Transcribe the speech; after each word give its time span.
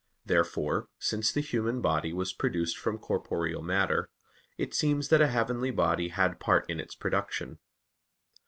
Therefore, 0.25 0.87
since 0.97 1.31
the 1.31 1.41
human 1.41 1.79
body 1.79 2.11
was 2.11 2.33
produced 2.33 2.75
from 2.75 2.97
corporeal 2.97 3.61
matter, 3.61 4.09
it 4.57 4.73
seems 4.73 5.09
that 5.09 5.21
a 5.21 5.27
heavenly 5.27 5.69
body 5.69 6.07
had 6.07 6.39
part 6.39 6.67
in 6.67 6.79
its 6.79 6.95
production. 6.95 7.59